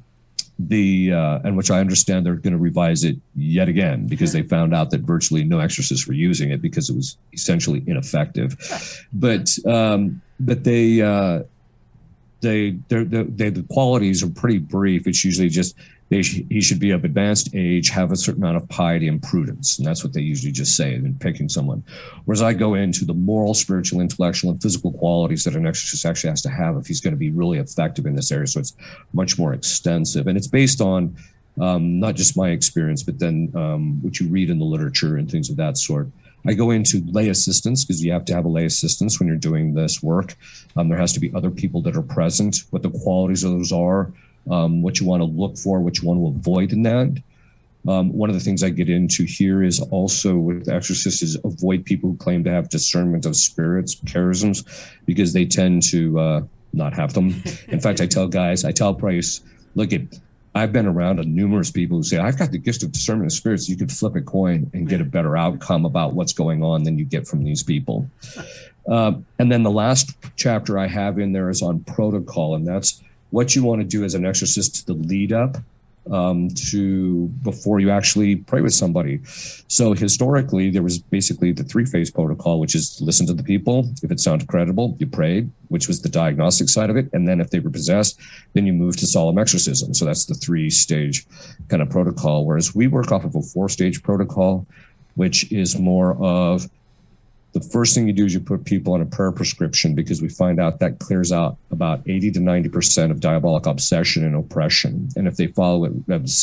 [0.59, 4.43] the uh, and which I understand they're going to revise it yet again because they
[4.43, 8.57] found out that virtually no exorcists were using it because it was essentially ineffective.
[9.13, 11.45] But um, but they uh,
[12.41, 15.07] they, they the qualities are pretty brief.
[15.07, 15.77] It's usually just
[16.11, 19.23] they sh- he should be of advanced age, have a certain amount of piety and
[19.23, 21.83] prudence, and that's what they usually just say in picking someone.
[22.25, 26.31] Whereas I go into the moral, spiritual, intellectual, and physical qualities that an exorcist actually
[26.31, 28.47] has to have if he's going to be really effective in this area.
[28.47, 28.75] So it's
[29.13, 31.17] much more extensive, and it's based on
[31.61, 35.31] um, not just my experience, but then um, what you read in the literature and
[35.31, 36.09] things of that sort.
[36.47, 39.37] I go into lay assistance because you have to have a lay assistance when you're
[39.37, 40.37] doing this work.
[40.77, 43.73] Um, there has to be other people that are present, what the qualities of those
[43.73, 44.13] are,
[44.51, 47.23] um, what you want to look for, what you want to avoid in that.
[47.87, 51.85] Um, one of the things I get into here is also with exorcists is avoid
[51.85, 54.67] people who claim to have discernment of spirits, charisms,
[55.07, 57.43] because they tend to uh, not have them.
[57.69, 59.41] In fact, I tell guys, I tell Price,
[59.75, 60.03] look at
[60.55, 63.33] I've been around a numerous people who say, I've got the gift of discernment of
[63.33, 63.69] spirits.
[63.69, 66.99] You could flip a coin and get a better outcome about what's going on than
[66.99, 68.11] you get from these people.
[68.89, 73.03] Uh, and then the last chapter I have in there is on protocol, and that's
[73.31, 75.57] what you want to do as an exorcist to the lead up
[76.11, 79.21] um, to before you actually pray with somebody.
[79.25, 83.91] So historically, there was basically the three phase protocol, which is listen to the people.
[84.03, 87.11] If it sounded credible, you prayed, which was the diagnostic side of it.
[87.13, 88.19] And then if they were possessed,
[88.55, 89.95] then you move to solemn exorcism.
[89.95, 91.27] So that's the three stage
[91.69, 92.47] kind of protocol.
[92.47, 94.67] Whereas we work off of a four stage protocol,
[95.15, 96.69] which is more of
[97.53, 100.29] the first thing you do is you put people on a prayer prescription because we
[100.29, 105.09] find out that clears out about 80 to 90% of diabolic obsession and oppression.
[105.17, 105.93] And if they follow it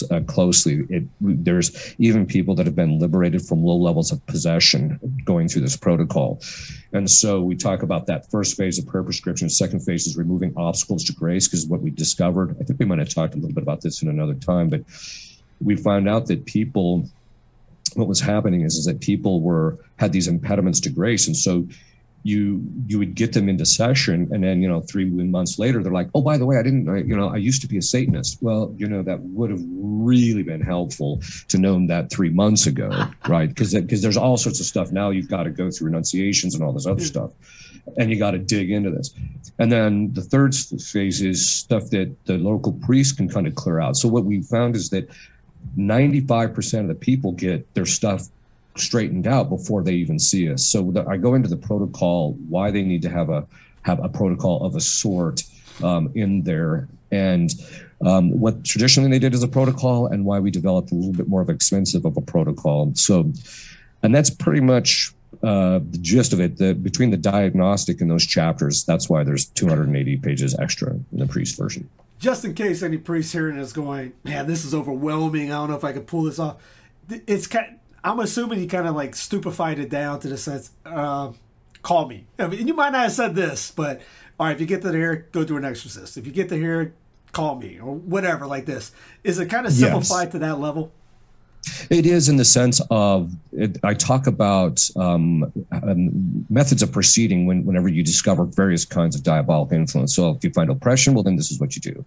[0.09, 4.99] uh, closely, it, there's even people that have been liberated from low levels of possession
[5.23, 6.41] going through this protocol.
[6.91, 9.47] And so we talk about that first phase of prayer prescription.
[9.49, 12.99] Second phase is removing obstacles to grace because what we discovered, I think we might
[12.99, 14.81] have talked a little bit about this in another time, but
[15.61, 17.07] we found out that people
[17.95, 21.27] what was happening is, is that people were had these impediments to grace.
[21.27, 21.67] And so
[22.23, 25.91] you you would get them into session and then you know three months later they're
[25.91, 28.39] like oh by the way i didn't you know i used to be a satanist.
[28.41, 32.89] Well you know that would have really been helpful to know that three months ago
[33.27, 33.47] right?
[33.47, 34.91] Because because there's all sorts of stuff.
[34.91, 37.05] Now you've got to go through renunciations and all this other mm-hmm.
[37.05, 37.31] stuff
[37.97, 39.13] and you got to dig into this.
[39.59, 43.79] And then the third phase is stuff that the local priest can kind of clear
[43.79, 43.95] out.
[43.97, 45.07] So what we found is that
[45.77, 48.27] 95% of the people get their stuff
[48.75, 50.65] straightened out before they even see us.
[50.65, 53.45] So the, I go into the protocol, why they need to have a
[53.83, 55.43] have a protocol of a sort
[55.83, 57.53] um, in there, and
[58.03, 61.27] um, what traditionally they did as a protocol, and why we developed a little bit
[61.27, 62.91] more of expensive of a protocol.
[62.95, 63.31] So,
[64.01, 66.57] and that's pretty much uh, the gist of it.
[66.57, 71.27] The, between the diagnostic and those chapters, that's why there's 280 pages extra in the
[71.27, 71.87] priest version
[72.19, 75.51] just in case any priest hearing is going, man, this is overwhelming.
[75.51, 76.57] I don't know if I could pull this off.
[77.09, 77.79] It's kind.
[78.03, 81.31] I'm assuming he kind of like stupefied it down to the sense, uh,
[81.81, 82.25] call me.
[82.37, 84.01] I mean, you might not have said this, but
[84.39, 86.17] all right, if you get to here, go to an exorcist.
[86.17, 86.93] If you get to here,
[87.31, 88.91] call me or whatever like this.
[89.23, 90.31] Is it kind of simplified yes.
[90.33, 90.91] to that level?
[91.89, 97.45] It is in the sense of it, I talk about um, um, methods of proceeding
[97.45, 100.15] when, whenever you discover various kinds of diabolic influence.
[100.15, 102.05] So if you find oppression, well, then this is what you do.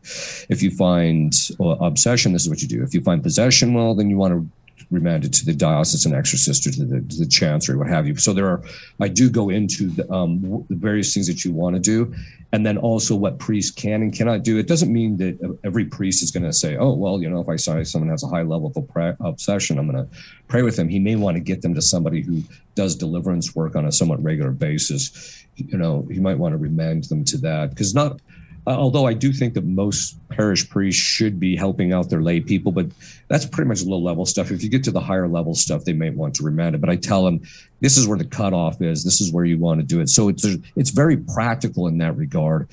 [0.49, 2.83] If you find uh, obsession, this is what you do.
[2.83, 4.58] If you find possession, well, then you want to
[4.91, 8.17] remanded to the diocesan exorcist or to the, to the chancery, what have you.
[8.17, 8.63] So there are,
[9.01, 12.15] I do go into the, um, the various things that you want to do,
[12.53, 14.59] and then also what priests can and cannot do.
[14.59, 17.49] It doesn't mean that every priest is going to say, oh, well, you know, if
[17.49, 20.17] I saw someone has a high level of obsession, I'm going to
[20.49, 20.89] pray with them.
[20.89, 22.43] He may want to get them to somebody who
[22.75, 25.45] does deliverance work on a somewhat regular basis.
[25.57, 28.21] You know, he might want to remand them to that because not
[28.69, 32.39] Uh, although I do think that most parish priests should be helping out their lay
[32.39, 32.87] people, but
[33.29, 34.51] that's pretty much low level stuff.
[34.51, 36.83] If you get to the higher level stuff, they may want to remand it.
[36.83, 37.41] But I tell them
[37.81, 39.05] this is where the cutoff is.
[39.05, 40.11] This is where you want to do it.
[40.11, 40.45] So it's
[40.77, 42.69] it's very practical in that regard,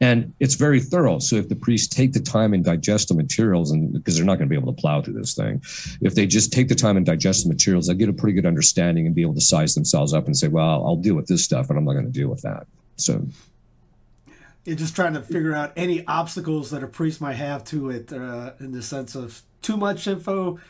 [0.00, 1.18] and it's very thorough.
[1.18, 4.38] So if the priests take the time and digest the materials, and because they're not
[4.38, 5.60] going to be able to plow through this thing,
[6.00, 8.46] if they just take the time and digest the materials, they get a pretty good
[8.46, 11.44] understanding and be able to size themselves up and say, well, I'll deal with this
[11.44, 12.68] stuff, and I'm not going to deal with that.
[12.94, 13.26] So
[14.70, 18.12] you're just trying to figure out any obstacles that a priest might have to it
[18.12, 20.60] uh, in the sense of too much info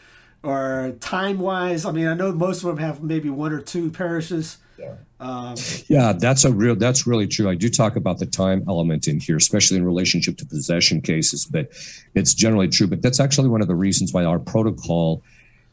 [0.43, 1.85] or time wise.
[1.85, 4.57] I mean, I know most of them have maybe one or two parishes.
[4.79, 4.95] Yeah.
[5.21, 5.55] Um,
[5.89, 6.77] yeah, that's a real.
[6.77, 7.51] That's really true.
[7.51, 11.45] I do talk about the time element in here, especially in relationship to possession cases,
[11.45, 11.69] but
[12.15, 12.87] it's generally true.
[12.87, 15.23] But that's actually one of the reasons why our protocol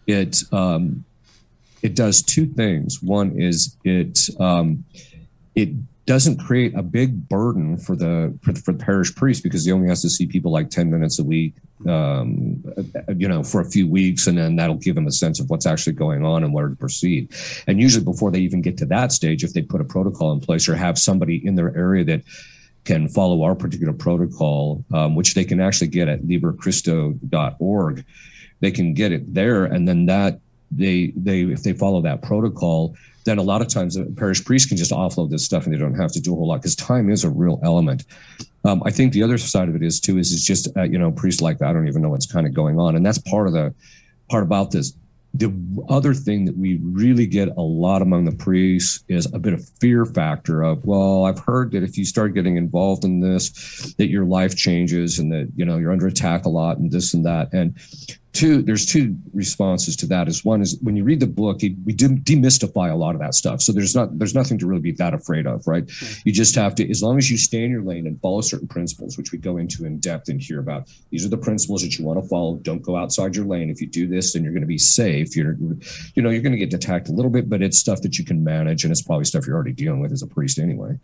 [0.05, 1.05] it um,
[1.81, 3.01] it does two things.
[3.01, 4.83] One is it um,
[5.55, 5.69] it
[6.07, 9.87] doesn't create a big burden for the for, for the parish priest because he only
[9.87, 11.53] has to see people like 10 minutes a week
[11.87, 12.63] um,
[13.15, 15.65] you know for a few weeks and then that'll give him a sense of what's
[15.65, 17.29] actually going on and where to proceed
[17.67, 20.39] and usually before they even get to that stage if they put a protocol in
[20.39, 22.23] place or have somebody in their area that
[22.87, 28.05] can follow our particular protocol, um, which they can actually get at liberachristo.org.
[28.61, 30.39] They can get it there, and then that
[30.71, 32.95] they they if they follow that protocol,
[33.27, 35.77] then a lot of times a parish priest can just offload this stuff and they
[35.77, 38.05] don't have to do a whole lot because time is a real element.
[38.63, 40.97] Um, I think the other side of it is too is it's just uh, you
[40.97, 43.19] know priests like that, I don't even know what's kind of going on, and that's
[43.19, 43.73] part of the
[44.29, 44.93] part about this.
[45.33, 45.53] The
[45.89, 49.67] other thing that we really get a lot among the priests is a bit of
[49.79, 54.07] fear factor of, well, I've heard that if you start getting involved in this, that
[54.07, 57.25] your life changes and that you know you're under attack a lot and this and
[57.25, 57.53] that.
[57.53, 57.77] And
[58.33, 61.93] two there's two responses to that is one is when you read the book we
[61.93, 63.61] demystify a lot of that stuff.
[63.61, 65.89] So there's not there's nothing to really be that afraid of right?
[66.25, 68.67] You just have to as long as you stay in your lane and follow certain
[68.67, 71.97] principles which we go into in depth and hear about these are the principles that
[71.97, 72.57] you want to follow.
[72.57, 73.69] Don't go outside your lane.
[73.69, 75.35] If you do this then you're going to be safe.
[75.35, 75.55] You're
[76.15, 78.25] you know you're going to get attacked a little bit but it's stuff that you
[78.25, 80.97] can manage and it's probably stuff you're already dealing with as a priest anyway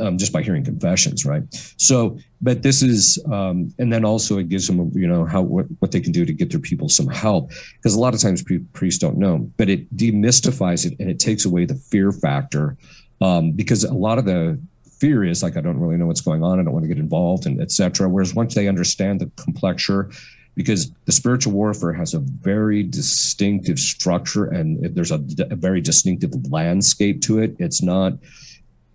[0.00, 1.42] um, just by hearing confessions right?
[1.76, 5.66] So but this is um, and then also it gives them you know how what,
[5.78, 7.50] what they can do to get their people some help.
[7.76, 11.44] Because a lot of times priests don't know but it demystifies it and it takes
[11.44, 12.76] away the fear factor.
[13.20, 14.58] Um, because a lot of the
[14.98, 16.58] fear is like i don't really know what's going on.
[16.58, 20.12] I don't want to get involved and etc whereas once they understand the complexure
[20.56, 26.32] because the spiritual warfare has a very distinctive structure and there's a, a very distinctive
[26.50, 27.54] landscape to it.
[27.58, 28.14] It's not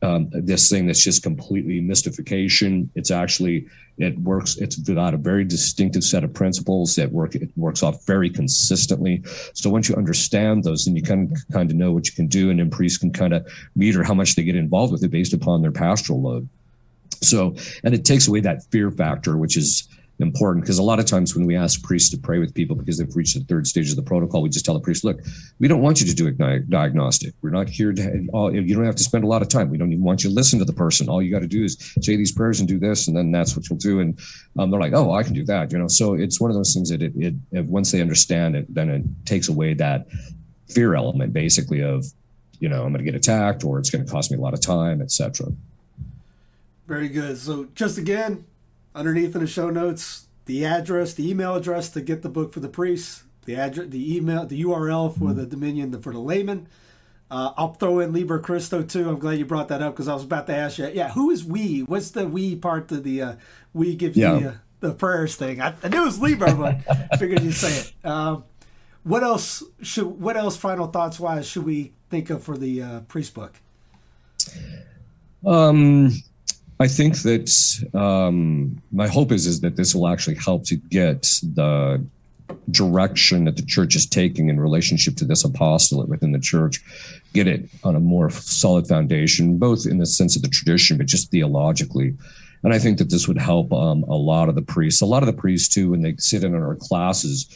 [0.01, 2.89] um, this thing that's just completely mystification.
[2.95, 4.57] It's actually it works.
[4.57, 7.35] It's got a very distinctive set of principles that work.
[7.35, 9.23] It works off very consistently.
[9.53, 12.27] So once you understand those, then you kind of kind of know what you can
[12.27, 15.11] do, and then priests can kind of meter how much they get involved with it
[15.11, 16.47] based upon their pastoral load.
[17.21, 19.87] So, and it takes away that fear factor, which is
[20.21, 22.97] important because a lot of times when we ask priests to pray with people because
[22.97, 25.19] they've reached the third stage of the protocol, we just tell the priest, look,
[25.59, 27.33] we don't want you to do a diagnostic.
[27.41, 29.69] We're not here to, you don't have to spend a lot of time.
[29.69, 31.09] We don't even want you to listen to the person.
[31.09, 33.55] All you got to do is say these prayers and do this, and then that's
[33.55, 33.99] what you'll do.
[33.99, 34.19] And
[34.59, 35.87] um, they're like, oh, I can do that, you know?
[35.87, 38.89] So it's one of those things that it, it, it once they understand it, then
[38.89, 40.07] it takes away that
[40.67, 42.05] fear element basically of,
[42.59, 44.53] you know, I'm going to get attacked or it's going to cost me a lot
[44.53, 45.47] of time, etc.
[46.87, 47.37] Very good.
[47.37, 48.45] So just again,
[48.95, 52.59] underneath in the show notes the address, the email address to get the book for
[52.59, 56.67] the priests, the address, the email, the URL for the Dominion for the layman.
[57.29, 59.09] Uh, I'll throw in Libera Christo too.
[59.09, 60.89] I'm glad you brought that up because I was about to ask you.
[60.93, 61.79] Yeah, who is we?
[61.79, 63.35] What's the we part of the uh,
[63.73, 65.61] we give you the, uh, the, prayers thing?
[65.61, 68.05] I, I, knew it was Liber, but I figured you'd say it.
[68.05, 68.43] Um,
[69.03, 70.07] what else should?
[70.07, 70.57] What else?
[70.57, 73.53] Final thoughts wise should we think of for the uh, priest book?
[75.45, 76.11] Um,
[76.81, 77.51] I think that
[77.93, 81.21] um, my hope is is that this will actually help to get
[81.53, 82.03] the
[82.71, 86.81] direction that the church is taking in relationship to this apostolate within the church,
[87.33, 91.05] get it on a more solid foundation, both in the sense of the tradition, but
[91.05, 92.15] just theologically.
[92.63, 95.01] And I think that this would help um, a lot of the priests.
[95.01, 97.47] A lot of the priests too, when they sit in our classes,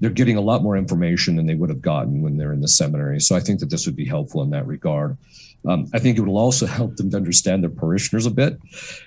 [0.00, 2.68] they're getting a lot more information than they would have gotten when they're in the
[2.68, 3.20] seminary.
[3.20, 5.16] So I think that this would be helpful in that regard.
[5.66, 8.58] Um, I think it will also help them to understand their parishioners a bit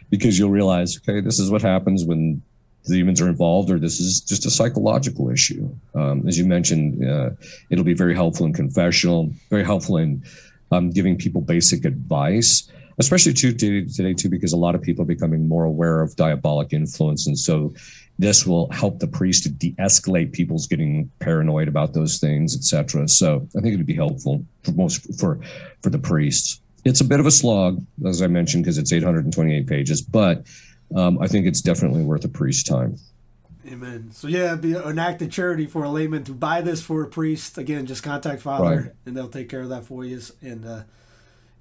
[0.10, 2.42] because you'll realize, okay, this is what happens when
[2.86, 5.70] demons are involved, or this is just a psychological issue.
[5.96, 7.30] Um, as you mentioned, uh,
[7.70, 10.24] it'll be very helpful in confessional, very helpful in
[10.72, 15.08] um, giving people basic advice, especially too, today, too, because a lot of people are
[15.08, 17.28] becoming more aware of diabolic influence.
[17.28, 17.74] And so
[18.20, 23.08] this will help the priest to de-escalate people's getting paranoid about those things, etc.
[23.08, 25.40] So I think it would be helpful for most for
[25.82, 26.60] for the priests.
[26.86, 30.46] It's a bit of a slog, as I mentioned, because it's 828 pages, but
[30.96, 32.98] um, I think it's definitely worth a priest's time.
[33.68, 34.10] Amen.
[34.12, 37.08] So yeah, be an act of charity for a layman to buy this for a
[37.08, 37.58] priest.
[37.58, 38.92] Again, just contact Father, right.
[39.06, 40.20] and they'll take care of that for you.
[40.42, 40.84] And uh,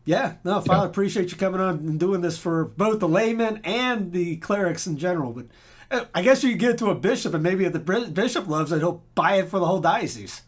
[0.05, 0.90] yeah, no, Father, yeah.
[0.90, 4.96] appreciate you coming on and doing this for both the laymen and the clerics in
[4.96, 5.32] general.
[5.32, 5.46] But
[5.91, 7.80] I guess you get it to a bishop, and maybe if the
[8.12, 10.43] bishop loves it, he'll buy it for the whole diocese.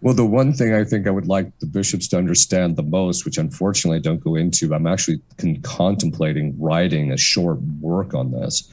[0.00, 3.24] Well, the one thing I think I would like the bishops to understand the most,
[3.24, 8.30] which unfortunately I don't go into, I'm actually con- contemplating writing a short work on
[8.30, 8.70] this,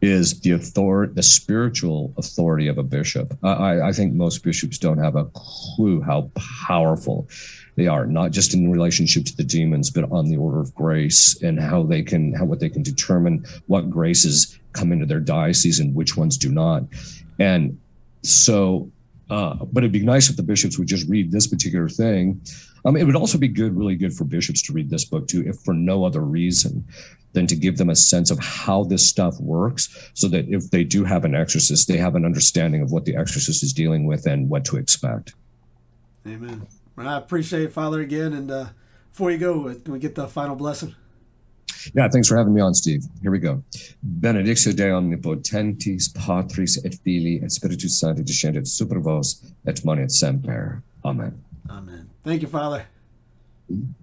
[0.00, 3.36] is the authority, the spiritual authority of a bishop.
[3.42, 6.30] I, I think most bishops don't have a clue how
[6.66, 7.28] powerful
[7.76, 11.40] they are, not just in relationship to the demons, but on the order of grace
[11.42, 15.80] and how they can, how what they can determine what graces come into their diocese
[15.80, 16.84] and which ones do not.
[17.38, 17.78] And
[18.22, 18.90] so,
[19.30, 22.40] uh, but it'd be nice if the bishops would just read this particular thing.
[22.84, 25.44] Um, it would also be good, really good for bishops to read this book too,
[25.46, 26.84] if for no other reason
[27.32, 30.84] than to give them a sense of how this stuff works so that if they
[30.84, 34.26] do have an exorcist, they have an understanding of what the exorcist is dealing with
[34.26, 35.34] and what to expect.
[36.26, 36.66] Amen.
[36.96, 38.32] I appreciate it, Father, again.
[38.32, 38.66] And uh,
[39.10, 40.94] before you go, can we get the final blessing?
[41.94, 43.02] Yeah, thanks for having me on, Steve.
[43.22, 43.62] Here we go.
[44.02, 50.82] Benedictio Dei omnipotentis, Patris et Filii et Spiritus Sancti descendat super vos et manet semper.
[51.04, 51.32] Amen.
[51.70, 52.08] Amen.
[52.24, 52.86] Thank you, Father.
[53.70, 53.97] Mm-hmm.